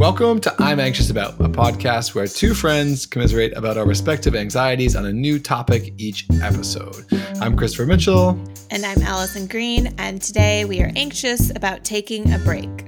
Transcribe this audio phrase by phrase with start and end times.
[0.00, 4.96] Welcome to I'm Anxious About, a podcast where two friends commiserate about our respective anxieties
[4.96, 7.04] on a new topic each episode.
[7.38, 8.30] I'm Christopher Mitchell.
[8.70, 12.86] And I'm Allison Green, and today we are anxious about taking a break.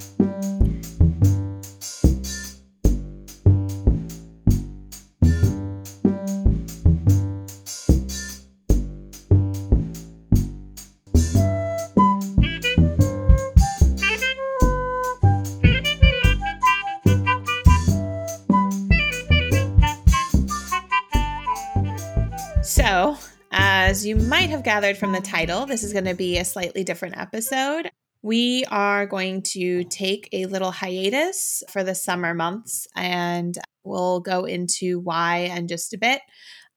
[24.62, 27.91] Have gathered from the title, this is going to be a slightly different episode.
[28.23, 34.45] We are going to take a little hiatus for the summer months and we'll go
[34.45, 36.21] into why in just a bit.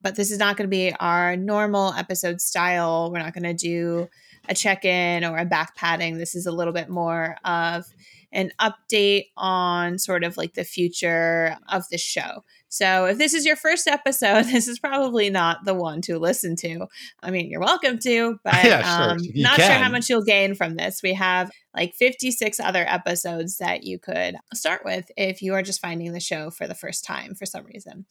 [0.02, 3.12] But this is not going to be our normal episode style.
[3.12, 4.08] We're not going to do
[4.48, 6.18] a check in or a back padding.
[6.18, 7.84] This is a little bit more of
[8.32, 12.42] an update on sort of like the future of the show.
[12.76, 16.56] So if this is your first episode, this is probably not the one to listen
[16.56, 16.86] to.
[17.22, 19.10] I mean, you're welcome to, but yeah, sure.
[19.12, 19.66] um, not can.
[19.66, 21.02] sure how much you'll gain from this.
[21.02, 25.80] We have like 56 other episodes that you could start with if you are just
[25.80, 28.04] finding the show for the first time for some reason.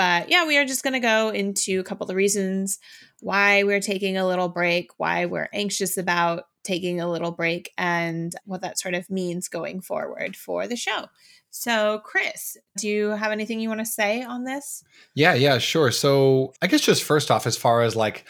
[0.00, 2.78] But yeah, we are just going to go into a couple of reasons
[3.20, 8.32] why we're taking a little break, why we're anxious about taking a little break, and
[8.46, 11.04] what that sort of means going forward for the show.
[11.50, 14.82] So, Chris, do you have anything you want to say on this?
[15.14, 15.90] Yeah, yeah, sure.
[15.90, 18.24] So, I guess just first off, as far as like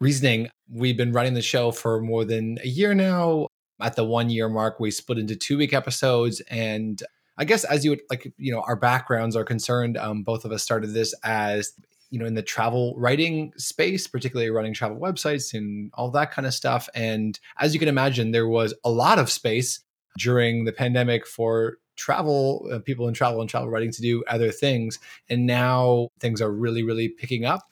[0.00, 3.46] reasoning, we've been running the show for more than a year now.
[3.80, 6.40] At the one year mark, we split into two week episodes.
[6.50, 7.00] And
[7.38, 10.52] I guess as you would like, you know, our backgrounds are concerned, um, both of
[10.52, 11.72] us started this as
[12.12, 16.46] you know in the travel writing space particularly running travel websites and all that kind
[16.46, 16.88] of stuff.
[16.94, 19.80] And as you can imagine there was a lot of space
[20.18, 24.50] during the pandemic for travel uh, people in travel and travel writing to do other
[24.50, 24.98] things.
[25.30, 27.62] And now things are really really picking up.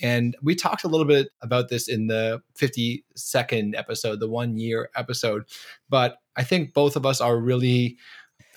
[0.00, 4.90] And we talked a little bit about this in the 52nd episode the one year
[4.94, 5.44] episode.
[5.88, 7.96] But i think both of us are really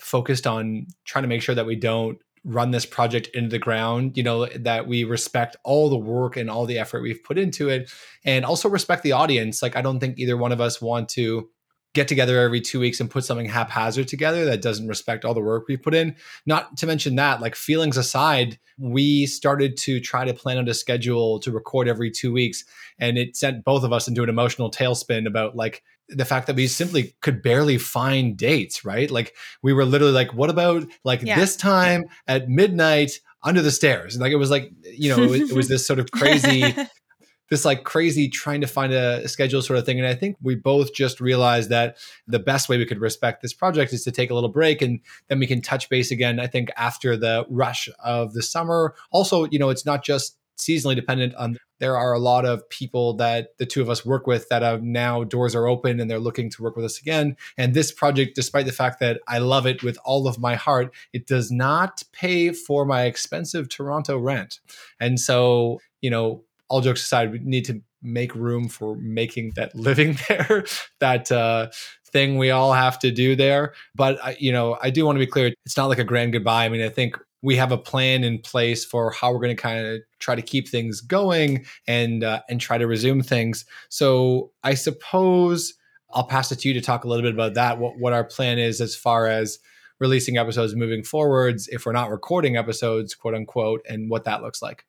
[0.02, 4.16] focused on trying to make sure that we don't run this project into the ground
[4.16, 7.68] you know that we respect all the work and all the effort we've put into
[7.68, 7.88] it
[8.24, 9.62] and also respect the audience.
[9.62, 11.48] Like i don't think either one of us want to
[11.94, 15.40] get together every two weeks and put something haphazard together that doesn't respect all the
[15.40, 16.16] work we've put in.
[16.46, 20.74] Not to mention that, like feelings aside, we started to try to plan out a
[20.74, 22.64] schedule to record every two weeks.
[22.98, 26.56] And it sent both of us into an emotional tailspin about like the fact that
[26.56, 29.10] we simply could barely find dates, right?
[29.10, 31.38] Like we were literally like, what about like yeah.
[31.38, 34.18] this time at midnight under the stairs?
[34.18, 36.74] Like it was like, you know, it, it was this sort of crazy
[37.50, 39.98] this like crazy trying to find a schedule sort of thing.
[39.98, 43.52] And I think we both just realized that the best way we could respect this
[43.52, 46.46] project is to take a little break and then we can touch base again, I
[46.46, 48.94] think, after the rush of the summer.
[49.10, 53.14] Also, you know, it's not just seasonally dependent on there are a lot of people
[53.14, 56.20] that the two of us work with that have now doors are open and they're
[56.20, 59.66] looking to work with us again and this project despite the fact that i love
[59.66, 64.60] it with all of my heart it does not pay for my expensive toronto rent
[65.00, 69.74] and so you know all jokes aside, we need to make room for making that
[69.76, 70.64] living there,
[71.00, 71.68] that uh,
[72.06, 73.74] thing we all have to do there.
[73.94, 75.52] But I, you know, I do want to be clear.
[75.66, 76.64] It's not like a grand goodbye.
[76.64, 79.62] I mean, I think we have a plan in place for how we're going to
[79.62, 83.66] kind of try to keep things going and uh, and try to resume things.
[83.90, 85.74] So I suppose
[86.14, 87.78] I'll pass it to you to talk a little bit about that.
[87.78, 89.58] What what our plan is as far as
[90.00, 94.62] releasing episodes moving forwards, if we're not recording episodes, quote unquote, and what that looks
[94.62, 94.86] like.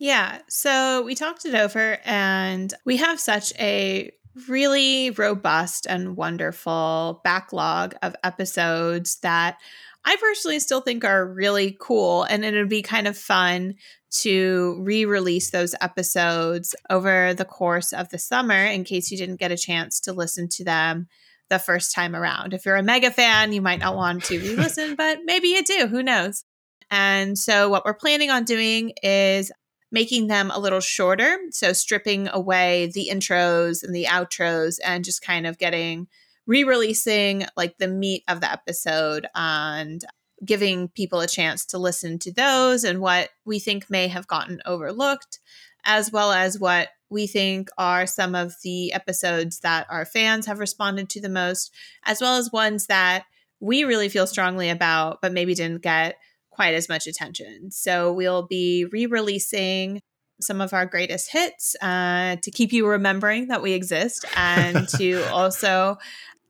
[0.00, 0.38] Yeah.
[0.48, 4.10] So we talked it over, and we have such a
[4.48, 9.58] really robust and wonderful backlog of episodes that
[10.06, 12.22] I personally still think are really cool.
[12.22, 13.74] And it would be kind of fun
[14.22, 19.38] to re release those episodes over the course of the summer in case you didn't
[19.38, 21.08] get a chance to listen to them
[21.50, 22.54] the first time around.
[22.54, 25.62] If you're a mega fan, you might not want to re listen, but maybe you
[25.62, 25.88] do.
[25.88, 26.42] Who knows?
[26.90, 29.52] And so, what we're planning on doing is
[29.90, 31.38] making them a little shorter.
[31.50, 36.08] So stripping away the intros and the outros and just kind of getting
[36.46, 40.04] re releasing like the meat of the episode and
[40.44, 44.60] giving people a chance to listen to those and what we think may have gotten
[44.64, 45.38] overlooked,
[45.84, 50.58] as well as what we think are some of the episodes that our fans have
[50.58, 53.24] responded to the most, as well as ones that
[53.58, 56.16] we really feel strongly about, but maybe didn't get
[56.50, 57.70] quite as much attention.
[57.70, 60.00] So we'll be re releasing
[60.40, 65.22] some of our greatest hits uh, to keep you remembering that we exist and to
[65.30, 65.98] also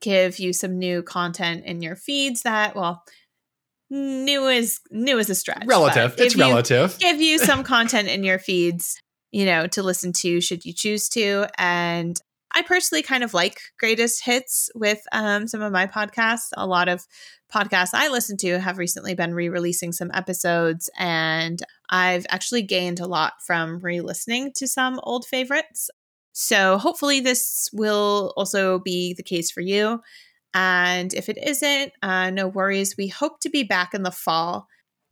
[0.01, 3.03] give you some new content in your feeds that, well,
[3.91, 5.65] new is new is a stretch.
[5.67, 6.15] Relative.
[6.19, 6.99] It's you, relative.
[6.99, 9.01] Give you some content in your feeds,
[9.33, 11.47] you know, to listen to should you choose to.
[11.59, 12.21] And
[12.53, 16.49] I personally kind of like greatest hits with um, some of my podcasts.
[16.57, 17.07] A lot of
[17.53, 23.01] podcasts I listen to have recently been re releasing some episodes, and I've actually gained
[23.01, 25.91] a lot from re listening to some old favorites.
[26.33, 30.01] So hopefully, this will also be the case for you.
[30.53, 32.97] And if it isn't, uh, no worries.
[32.97, 34.67] We hope to be back in the fall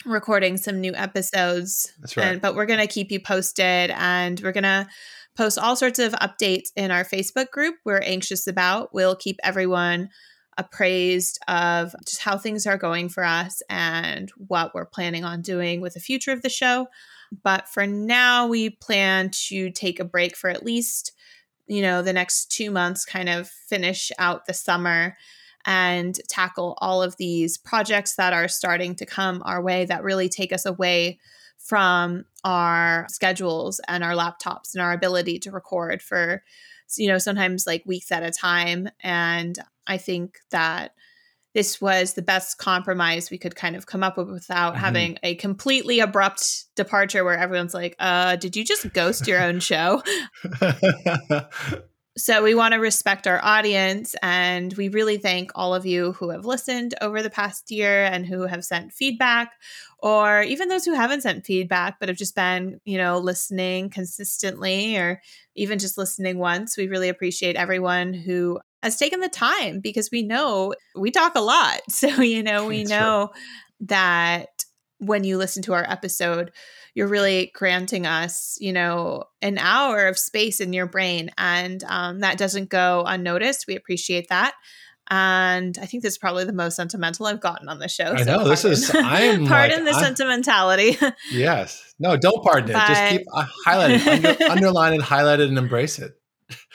[0.05, 1.93] recording some new episodes.
[2.01, 2.27] That's right.
[2.27, 4.87] And, but we're going to keep you posted and we're going to
[5.39, 8.93] post all sorts of updates in our Facebook group we're anxious about.
[8.93, 10.11] We'll keep everyone
[10.59, 15.81] appraised of just how things are going for us and what we're planning on doing
[15.81, 16.89] with the future of the show.
[17.45, 21.13] But for now, we plan to take a break for at least
[21.69, 25.17] you know, the next two months, kind of finish out the summer
[25.67, 30.31] and tackle all of these projects that are starting to come our way that really
[30.31, 31.19] take us away
[31.59, 36.43] from our schedules and our laptops and our ability to record for,
[36.97, 38.89] you know, sometimes like weeks at a time.
[39.03, 40.93] And I think that
[41.55, 44.85] this was the best compromise we could kind of come up with without mm-hmm.
[44.85, 49.61] having a completely abrupt departure where everyone's like, uh, did you just ghost your own
[49.61, 50.03] show?
[52.19, 56.31] so we want to respect our audience and we really thank all of you who
[56.31, 59.53] have listened over the past year and who have sent feedback
[60.01, 64.97] or even those who haven't sent feedback but have just been you know listening consistently
[64.97, 65.21] or
[65.55, 70.23] even just listening once we really appreciate everyone who has taken the time because we
[70.23, 71.81] know we talk a lot.
[71.91, 73.31] So, you know, we That's know
[73.81, 74.65] that
[74.99, 76.53] when you listen to our episode,
[76.99, 81.31] you're really granting us, you know, an hour of space in your brain.
[81.39, 83.67] And um, that doesn't go unnoticed.
[83.69, 84.55] We appreciate that.
[85.09, 88.07] And I think this is probably the most sentimental I've gotten on the show.
[88.07, 88.91] I know this is.
[88.93, 90.99] I'm pardon like, the I'm, sentimentality.
[91.31, 92.73] yes, no, don't pardon it.
[92.73, 96.18] Just keep uh, highlighting, under, underline it, highlight it, and embrace it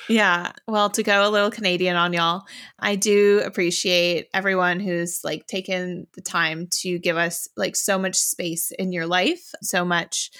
[0.09, 0.51] yeah.
[0.67, 2.43] Well, to go a little Canadian on y'all,
[2.79, 8.15] I do appreciate everyone who's like taken the time to give us like so much
[8.15, 10.31] space in your life, so much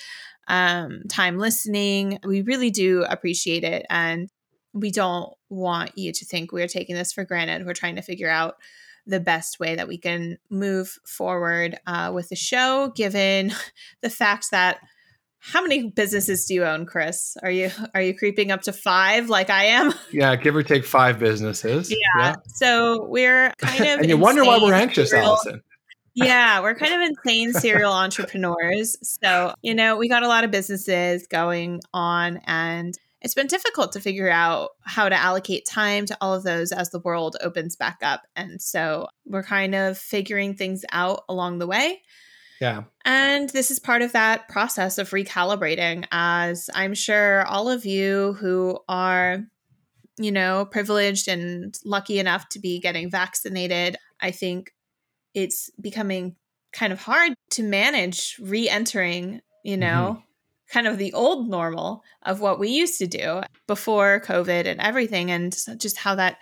[0.48, 2.20] um, time listening.
[2.26, 3.86] We really do appreciate it.
[3.90, 4.30] And
[4.74, 7.66] we don't want you to think we're taking this for granted.
[7.66, 8.56] We're trying to figure out
[9.06, 13.52] the best way that we can move forward uh, with the show, given
[14.02, 14.80] the fact that
[15.46, 17.36] how many businesses do you own, Chris?
[17.44, 19.94] Are you are you creeping up to five like I am?
[20.12, 21.90] Yeah, give or take five businesses.
[21.90, 21.98] Yeah.
[22.18, 22.36] yeah.
[22.48, 25.62] So we're kind of and you wonder why we're anxious, serial, Allison.
[26.14, 28.96] yeah, we're kind of insane serial entrepreneurs.
[29.02, 33.94] So, you know, we got a lot of businesses going on and it's been difficult
[33.94, 37.76] to figure out how to allocate time to all of those as the world opens
[37.76, 38.22] back up.
[38.36, 42.02] And so we're kind of figuring things out along the way.
[42.64, 42.84] Yeah.
[43.04, 48.38] And this is part of that process of recalibrating, as I'm sure all of you
[48.40, 49.40] who are,
[50.18, 54.72] you know, privileged and lucky enough to be getting vaccinated, I think
[55.34, 56.38] it's becoming
[56.72, 60.12] kind of hard to manage re entering, you know.
[60.12, 60.20] Mm-hmm.
[60.72, 65.30] Kind of the old normal of what we used to do before COVID and everything,
[65.30, 66.38] and just how that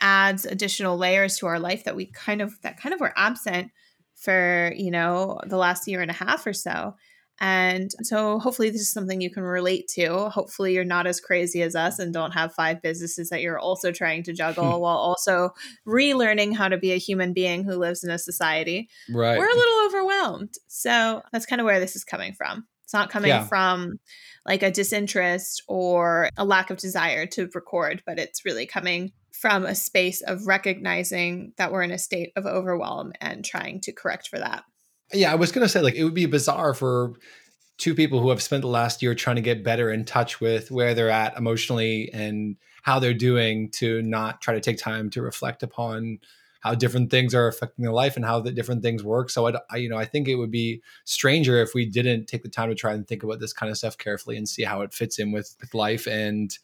[0.00, 3.70] adds additional layers to our life that we kind of that kind of were absent
[4.16, 6.96] for, you know, the last year and a half or so.
[7.38, 10.30] And so hopefully this is something you can relate to.
[10.30, 13.92] Hopefully you're not as crazy as us and don't have five businesses that you're also
[13.92, 15.50] trying to juggle while also
[15.86, 18.88] relearning how to be a human being who lives in a society.
[19.10, 19.38] Right.
[19.38, 20.54] We're a little overwhelmed.
[20.68, 22.66] So that's kind of where this is coming from.
[22.84, 23.44] It's not coming yeah.
[23.44, 23.98] from
[24.46, 29.66] like a disinterest or a lack of desire to record, but it's really coming from
[29.66, 34.28] a space of recognizing that we're in a state of overwhelm and trying to correct
[34.28, 34.64] for that.
[35.12, 37.12] Yeah, I was going to say, like, it would be bizarre for
[37.78, 40.70] two people who have spent the last year trying to get better in touch with
[40.70, 45.22] where they're at emotionally and how they're doing to not try to take time to
[45.22, 46.18] reflect upon
[46.60, 49.30] how different things are affecting their life and how the different things work.
[49.30, 52.42] So I, I, you know, I think it would be stranger if we didn't take
[52.42, 54.80] the time to try and think about this kind of stuff carefully and see how
[54.80, 56.58] it fits in with, with life and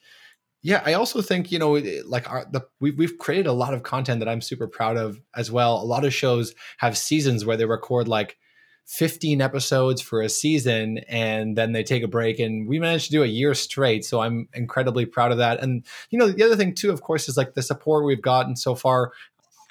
[0.62, 1.72] yeah, I also think you know,
[2.06, 5.20] like our the we've we've created a lot of content that I'm super proud of
[5.34, 5.82] as well.
[5.82, 8.38] A lot of shows have seasons where they record like
[8.86, 13.12] 15 episodes for a season and then they take a break and we managed to
[13.12, 16.56] do a year straight so i'm incredibly proud of that and you know the other
[16.56, 19.12] thing too of course is like the support we've gotten so far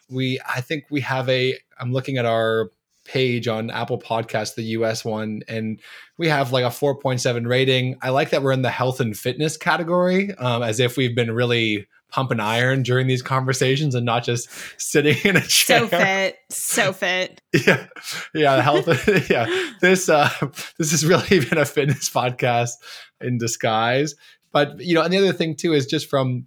[0.10, 2.72] we i think we have a i'm looking at our
[3.04, 5.80] page on Apple Podcast, the US one, and
[6.18, 7.98] we have like a 4.7 rating.
[8.02, 11.32] I like that we're in the health and fitness category, um, as if we've been
[11.32, 15.80] really pumping iron during these conversations and not just sitting in a chair.
[15.80, 17.42] So fit, so fit.
[17.66, 17.88] Yeah,
[18.34, 18.88] yeah, health.
[19.30, 19.48] yeah,
[19.82, 20.30] this uh,
[20.78, 22.72] this has really been a fitness podcast
[23.20, 24.16] in disguise.
[24.52, 26.46] But you know, and the other thing too is just from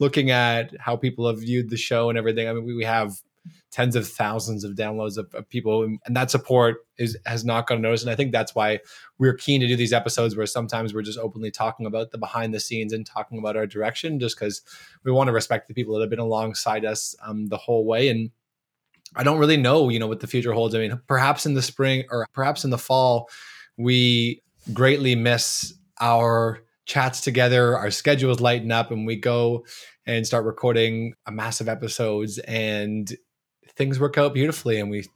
[0.00, 2.48] looking at how people have viewed the show and everything.
[2.48, 3.12] I mean, we, we have
[3.72, 7.80] tens of thousands of downloads of, of people and, that support is has not gone
[7.80, 8.78] noticed and i think that's why
[9.18, 12.54] we're keen to do these episodes where sometimes we're just openly talking about the behind
[12.54, 14.60] the scenes and talking about our direction just because
[15.04, 18.08] we want to respect the people that have been alongside us um, the whole way
[18.08, 18.30] and
[19.16, 20.74] i don't really know you know what the future holds.
[20.74, 23.28] I mean perhaps in the spring or perhaps in the fall
[23.78, 29.64] we greatly miss our chats together our schedules lighten up and we go
[30.04, 33.16] and start recording a massive episodes and
[33.76, 35.06] things work out beautifully and we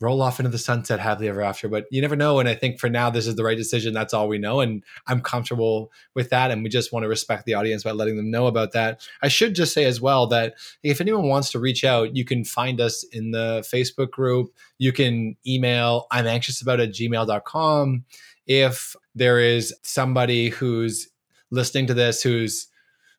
[0.00, 1.68] roll off into the sunset happily ever after.
[1.68, 2.38] But you never know.
[2.38, 3.94] And I think for now, this is the right decision.
[3.94, 4.60] That's all we know.
[4.60, 6.50] And I'm comfortable with that.
[6.50, 9.06] And we just want to respect the audience by letting them know about that.
[9.22, 12.44] I should just say as well that if anyone wants to reach out, you can
[12.44, 14.52] find us in the Facebook group.
[14.78, 18.04] You can email I'm anxious about at gmail.com.
[18.46, 21.08] If there is somebody who's
[21.50, 22.66] listening to this who's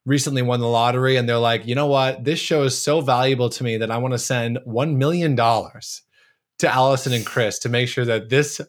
[0.05, 2.23] recently won the lottery and they're like, you know what?
[2.23, 6.73] This show is so valuable to me that I want to send $1 million to
[6.73, 8.61] Allison and Chris to make sure that this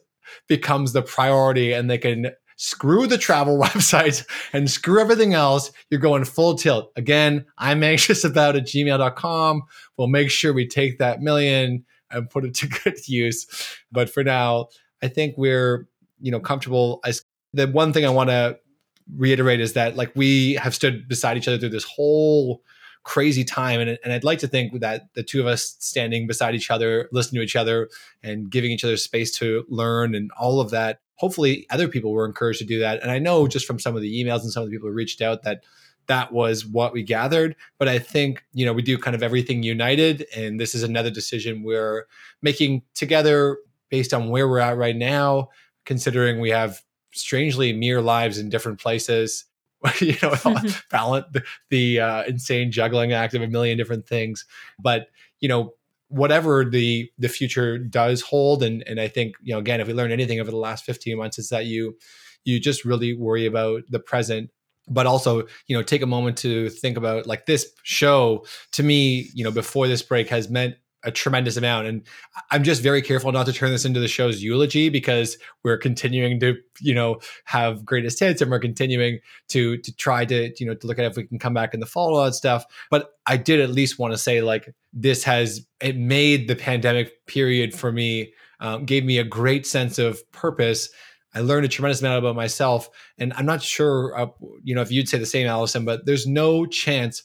[0.47, 5.71] becomes the priority and they can screw the travel websites and screw everything else.
[5.89, 6.91] You're going full tilt.
[6.95, 9.61] Again, I'm anxious about at gmail.com.
[9.95, 13.47] We'll make sure we take that million and put it to good use.
[13.91, 14.67] But for now,
[15.01, 15.87] I think we're,
[16.19, 16.99] you know, comfortable.
[17.05, 18.57] As the one thing I want to
[19.15, 22.61] reiterate is that like we have stood beside each other through this whole
[23.03, 26.53] crazy time and, and i'd like to think that the two of us standing beside
[26.53, 27.87] each other listening to each other
[28.21, 32.25] and giving each other space to learn and all of that hopefully other people were
[32.25, 33.01] encouraged to do that.
[33.01, 34.95] And i know just from some of the emails and some of the people who
[34.95, 35.63] reached out that
[36.07, 39.61] that was what we gathered but i think you know we do kind of everything
[39.61, 42.05] united and this is another decision we're
[42.41, 43.57] making together
[43.89, 45.49] based on where we're at right now
[45.85, 46.81] considering we have
[47.17, 49.45] strangely mere lives in different places.
[50.01, 50.33] You know
[50.91, 54.43] balance the, the uh, insane juggling act of a million different things.
[54.79, 55.07] But
[55.39, 55.73] you know
[56.09, 59.93] whatever the the future does hold and and i think you know again if we
[59.93, 61.97] learn anything over the last 15 months is that you
[62.47, 64.49] you just really worry about the present.
[64.89, 69.29] But also you know take a moment to think about like this show to me
[69.33, 71.87] you know before this break has meant a tremendous amount.
[71.87, 72.07] And
[72.51, 76.39] I'm just very careful not to turn this into the show's eulogy because we're continuing
[76.39, 80.73] to, you know, have greatest hits and we're continuing to to try to, you know,
[80.73, 82.65] to look at if we can come back in the fall and stuff.
[82.89, 87.25] But I did at least want to say like this has it made the pandemic
[87.27, 90.89] period for me, um, gave me a great sense of purpose.
[91.35, 92.89] I learned a tremendous amount about myself,
[93.19, 94.27] and I'm not sure, uh,
[94.63, 95.85] you know, if you'd say the same, Allison.
[95.85, 97.21] But there's no chance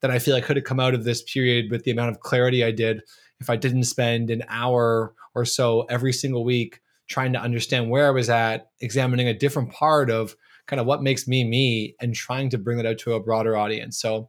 [0.00, 2.20] that I feel I could have come out of this period with the amount of
[2.20, 3.02] clarity I did
[3.40, 8.06] if I didn't spend an hour or so every single week trying to understand where
[8.06, 10.36] I was at, examining a different part of
[10.66, 13.56] kind of what makes me me and trying to bring that out to a broader
[13.56, 13.98] audience.
[13.98, 14.28] So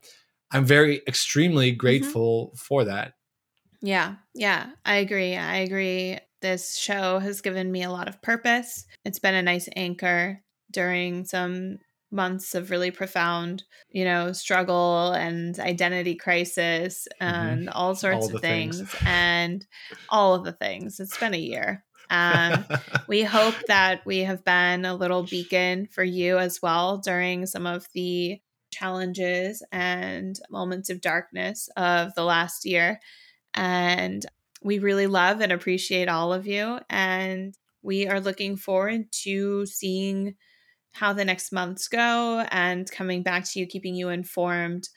[0.52, 1.78] I'm very extremely mm-hmm.
[1.78, 2.56] grateful mm-hmm.
[2.56, 3.14] for that.
[3.82, 4.16] Yeah.
[4.34, 5.36] Yeah, I agree.
[5.36, 6.18] I agree.
[6.42, 8.86] This show has given me a lot of purpose.
[9.04, 11.80] It's been a nice anchor during some
[12.12, 17.36] months of really profound, you know, struggle and identity crisis mm-hmm.
[17.36, 17.78] and mm-hmm.
[17.78, 18.78] all sorts all of things.
[18.78, 18.96] things.
[19.06, 19.68] and
[20.10, 21.00] all of the things.
[21.00, 21.84] It's been a year.
[22.10, 22.66] Um,
[23.08, 27.66] we hope that we have been a little beacon for you as well during some
[27.66, 33.00] of the challenges and moments of darkness of the last year.
[33.54, 34.26] And
[34.62, 36.80] we really love and appreciate all of you.
[36.90, 40.36] And we are looking forward to seeing
[41.00, 44.90] how the next months go and coming back to you, keeping you informed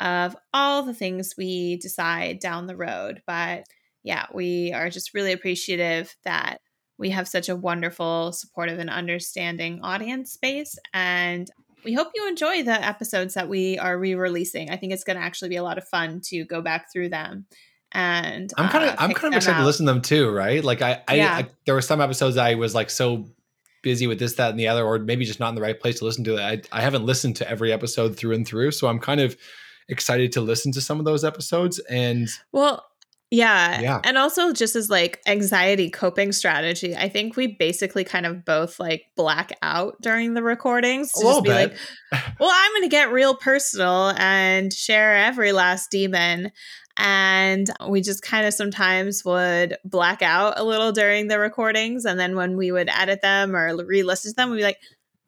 [0.00, 3.22] of all the things we decide down the road.
[3.26, 3.64] But
[4.04, 6.60] yeah, we are just really appreciative that
[6.96, 10.76] we have such a wonderful, supportive, and understanding audience space.
[10.94, 11.50] And
[11.84, 14.70] we hope you enjoy the episodes that we are re releasing.
[14.70, 17.08] I think it's going to actually be a lot of fun to go back through
[17.08, 17.46] them.
[17.90, 19.60] And I'm kind of uh, I'm kind of excited out.
[19.60, 20.62] to listen to them too, right?
[20.62, 21.34] Like I, I, yeah.
[21.34, 23.28] I, there were some episodes I was like so
[23.82, 25.98] busy with this, that, and the other, or maybe just not in the right place
[25.98, 26.68] to listen to it.
[26.72, 29.36] I, I haven't listened to every episode through and through, so I'm kind of
[29.88, 31.78] excited to listen to some of those episodes.
[31.88, 32.84] And well,
[33.30, 33.80] yeah.
[33.80, 34.00] Yeah.
[34.04, 38.80] And also just as like anxiety coping strategy, I think we basically kind of both
[38.80, 41.54] like black out during the recordings to just be bit.
[41.54, 46.52] like, well, I'm going to get real personal and share every last demon.
[46.98, 52.04] And we just kind of sometimes would black out a little during the recordings.
[52.04, 54.78] And then when we would edit them or re listen to them, we'd be like,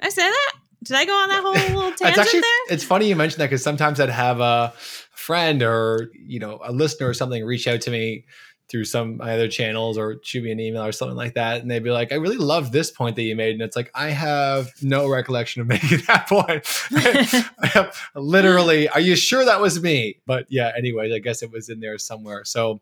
[0.02, 0.52] I say that?
[0.82, 2.74] Did I go on that whole little tangent it's actually there?
[2.74, 6.72] it's funny you mentioned that because sometimes I'd have a friend or you know a
[6.72, 8.24] listener or something reach out to me
[8.70, 11.82] through some other channels or shoot me an email or something like that, and they'd
[11.82, 14.70] be like, "I really love this point that you made," and it's like I have
[14.82, 16.66] no recollection of making that point.
[18.14, 20.20] Literally, are you sure that was me?
[20.26, 22.44] But yeah, anyway, I guess it was in there somewhere.
[22.44, 22.80] So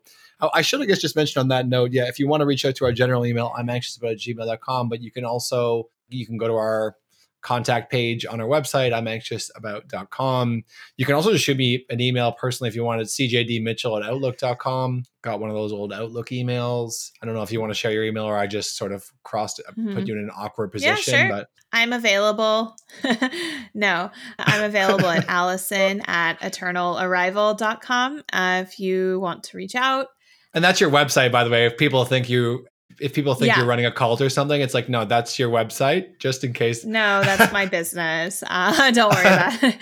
[0.53, 2.63] I should have guess just mentioned on that note, yeah, if you want to reach
[2.63, 6.37] out to our general email, I'm anxious about gmail.com, but you can also you can
[6.37, 6.95] go to our
[7.41, 10.63] contact page on our website, I'm anxious about.com.
[10.97, 14.09] You can also just shoot me an email personally if you want at cjdmitchell at
[14.09, 15.03] outlook.com.
[15.21, 17.11] Got one of those old Outlook emails.
[17.21, 19.05] I don't know if you want to share your email or I just sort of
[19.23, 19.95] crossed, mm-hmm.
[19.95, 21.13] put you in an awkward position.
[21.13, 21.29] Yeah, sure.
[21.29, 22.75] But I'm available.
[23.73, 30.07] no, I'm available at Allison at eternalarrival.com uh, if you want to reach out.
[30.53, 31.65] And that's your website, by the way.
[31.65, 32.65] If people think you
[32.99, 33.59] if people think yeah.
[33.59, 36.85] you're running a cult or something, it's like, no, that's your website, just in case.
[36.85, 38.43] No, that's my business.
[38.59, 39.79] Uh, don't worry about it.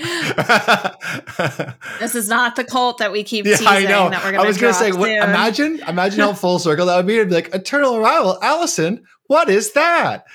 [2.00, 4.10] this is not the cult that we keep yeah, teasing I know.
[4.10, 6.86] that we're going to I was going to say, what, imagine, imagine how full circle
[6.86, 7.16] that would be.
[7.16, 10.26] It'd be like, Eternal Arrival, Allison, what is that?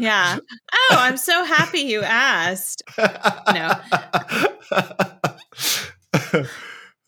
[0.00, 0.38] yeah.
[0.72, 2.82] Oh, I'm so happy you asked.
[3.52, 3.72] No.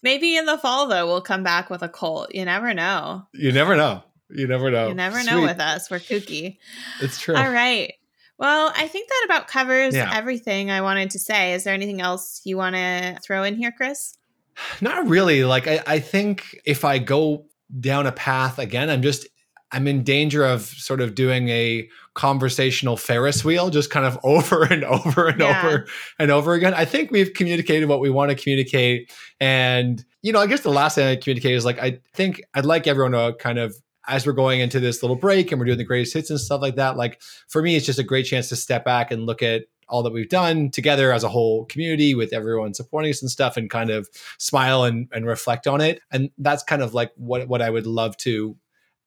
[0.02, 2.34] Maybe in the fall, though, we'll come back with a cult.
[2.34, 3.26] You never know.
[3.32, 4.02] You never know.
[4.30, 4.88] You never know.
[4.88, 5.30] You never Sweet.
[5.30, 5.90] know with us.
[5.90, 6.58] We're kooky.
[7.00, 7.37] It's true.
[7.37, 7.94] All right.
[8.38, 10.11] Well, I think that about covers yeah.
[10.14, 11.54] everything I wanted to say.
[11.54, 14.16] Is there anything else you want to throw in here, Chris?
[14.80, 15.44] Not really.
[15.44, 17.47] Like I, I think if I go
[17.80, 19.26] down a path again, I'm just
[19.70, 24.64] I'm in danger of sort of doing a conversational Ferris wheel, just kind of over
[24.64, 25.66] and over and yeah.
[25.66, 25.87] over
[26.18, 26.75] and over again.
[26.75, 29.12] I think we've communicated what we want to communicate.
[29.40, 32.64] And, you know, I guess the last thing I communicate is like, I think I'd
[32.64, 33.76] like everyone to kind of
[34.08, 36.62] as we're going into this little break and we're doing the greatest hits and stuff
[36.62, 39.42] like that, like for me, it's just a great chance to step back and look
[39.42, 43.30] at all that we've done together as a whole community with everyone supporting us and
[43.30, 46.00] stuff and kind of smile and, and reflect on it.
[46.10, 48.56] And that's kind of like what, what I would love to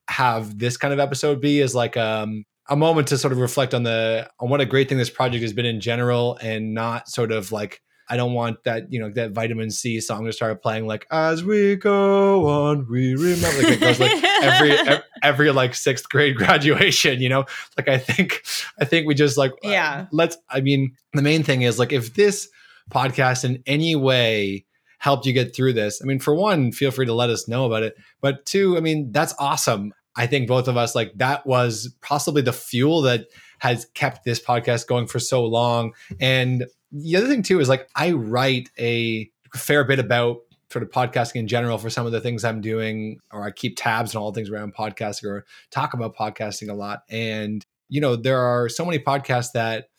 [0.09, 3.73] have this kind of episode be is like um, a moment to sort of reflect
[3.73, 7.09] on the on what a great thing this project has been in general and not
[7.09, 7.81] sort of like
[8.11, 11.45] I don't want that, you know, that vitamin C song to start playing like as
[11.45, 16.35] we go on, we remember like it goes like every, every, every like sixth grade
[16.37, 17.45] graduation, you know?
[17.77, 18.43] Like I think
[18.77, 20.01] I think we just like yeah.
[20.01, 22.49] Uh, let's I mean, the main thing is like if this
[22.89, 24.65] podcast in any way
[24.97, 27.65] helped you get through this, I mean, for one, feel free to let us know
[27.65, 27.95] about it.
[28.19, 29.93] But two, I mean, that's awesome.
[30.17, 33.27] I think both of us like that was possibly the fuel that
[33.59, 35.93] has kept this podcast going for so long.
[36.19, 40.37] And the other thing too is like I write a fair bit about
[40.71, 43.77] sort of podcasting in general for some of the things I'm doing, or I keep
[43.77, 47.03] tabs on all things around podcasting or talk about podcasting a lot.
[47.09, 49.89] And, you know, there are so many podcasts that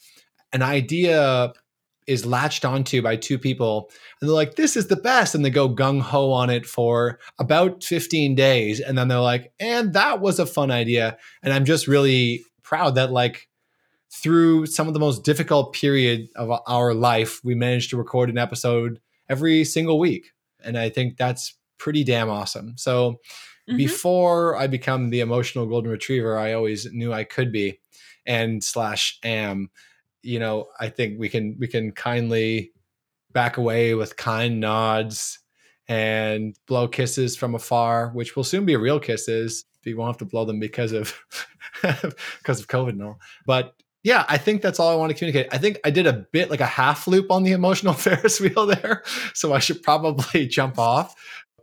[0.53, 1.53] an idea
[2.07, 5.35] is latched onto by two people and they're like, this is the best.
[5.35, 8.81] And they go gung ho on it for about 15 days.
[8.81, 11.17] And then they're like, and that was a fun idea.
[11.43, 13.49] And I'm just really proud that like
[14.13, 18.39] through some of the most difficult period of our life, we managed to record an
[18.39, 20.33] episode every single week.
[20.63, 22.75] And I think that's pretty damn awesome.
[22.77, 23.13] So
[23.69, 23.77] mm-hmm.
[23.77, 27.81] before I become the emotional golden retriever, I always knew I could be
[28.27, 29.71] and slash am,
[30.23, 32.73] you know, I think we can we can kindly
[33.33, 35.39] back away with kind nods
[35.89, 39.65] and blow kisses from afar, which will soon be real kisses.
[39.85, 41.19] We won't have to blow them because of
[41.83, 43.19] because of COVID and all.
[43.47, 45.49] But yeah, I think that's all I want to communicate.
[45.53, 48.67] I think I did a bit like a half loop on the emotional Ferris wheel
[48.67, 49.03] there,
[49.35, 51.15] so I should probably jump off.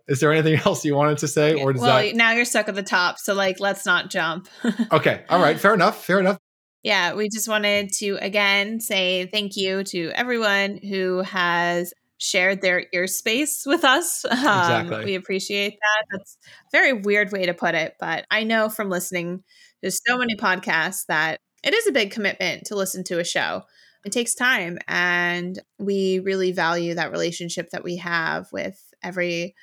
[0.08, 2.16] Is there anything else you wanted to say, or does well, that?
[2.16, 4.48] now you're stuck at the top, so like, let's not jump.
[4.92, 6.38] okay, all right, fair enough, fair enough.
[6.82, 12.86] Yeah, we just wanted to again say thank you to everyone who has shared their
[12.94, 14.24] ear space with us.
[14.26, 15.06] Um, exactly.
[15.06, 16.06] We appreciate that.
[16.12, 19.44] That's a very weird way to put it, but I know from listening
[19.84, 23.64] to so many podcasts that it is a big commitment to listen to a show.
[24.06, 29.56] It takes time, and we really value that relationship that we have with every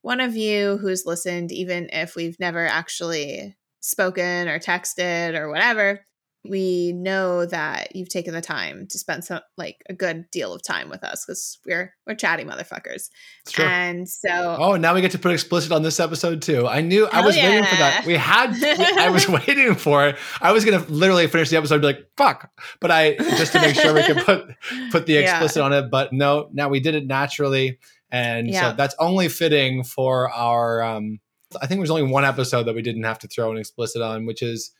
[0.00, 6.06] one of you who's listened, even if we've never actually spoken or texted or whatever
[6.44, 10.62] we know that you've taken the time to spend some like a good deal of
[10.62, 13.10] time with us because we're we're chatty motherfuckers.
[13.58, 16.66] And so Oh, now we get to put explicit on this episode too.
[16.66, 17.48] I knew I was yeah.
[17.48, 18.04] waiting for that.
[18.06, 18.54] We had
[18.98, 20.16] I was waiting for it.
[20.40, 22.50] I was gonna literally finish the episode be like, fuck.
[22.80, 24.48] But I just to make sure we could put
[24.90, 25.64] put the explicit yeah.
[25.64, 25.90] on it.
[25.90, 27.78] But no, now we did it naturally.
[28.10, 28.70] And yeah.
[28.70, 31.20] so that's only fitting for our um
[31.60, 34.26] I think there's only one episode that we didn't have to throw an explicit on,
[34.26, 34.72] which is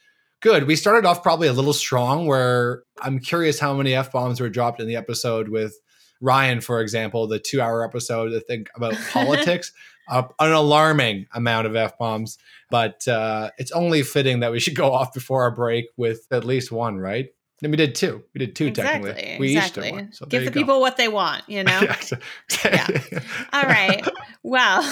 [0.43, 0.67] good.
[0.67, 4.51] We started off probably a little strong, where I'm curious how many f bombs were
[4.51, 5.75] dropped in the episode with
[6.21, 8.35] Ryan, for example, the two hour episode.
[8.35, 9.73] I think about politics.
[10.09, 12.37] Uh, an alarming amount of f bombs,
[12.71, 16.45] but uh, it's only fitting that we should go off before our break with at
[16.45, 17.29] least one, right?
[17.63, 18.25] And we did two.
[18.35, 19.37] We did two exactly, technically.
[19.39, 19.89] We exactly.
[19.89, 20.13] each did one.
[20.13, 20.61] So Give the go.
[20.61, 21.81] people what they want, you know?
[22.65, 22.87] yeah.
[23.53, 24.07] All right.
[24.45, 24.83] Well,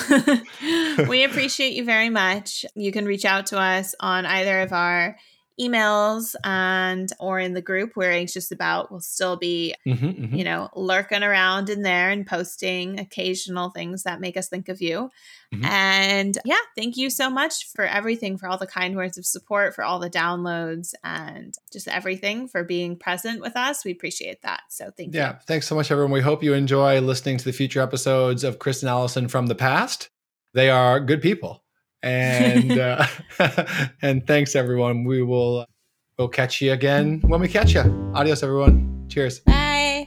[1.09, 2.65] we appreciate you very much.
[2.77, 5.17] You can reach out to us on either of our
[5.61, 10.35] emails and or in the group we're anxious about we'll still be mm-hmm, mm-hmm.
[10.35, 14.81] you know lurking around in there and posting occasional things that make us think of
[14.81, 15.11] you
[15.53, 15.64] Mhm.
[15.64, 19.75] and yeah thank you so much for everything for all the kind words of support
[19.75, 24.62] for all the downloads and just everything for being present with us we appreciate that
[24.68, 25.38] so thank you Yeah.
[25.46, 26.12] Thanks so much, everyone.
[26.12, 29.55] We hope you enjoy listening to the future episodes of Chris and Allison from the
[29.55, 30.09] past.
[30.55, 31.62] They are good people.
[32.03, 33.07] And uh,
[34.03, 35.05] and thanks everyone.
[35.05, 35.67] We will
[36.19, 38.13] we'll catch you again when we catch you.
[38.15, 39.07] Adios, everyone.
[39.09, 39.41] Cheers.
[39.41, 40.07] bye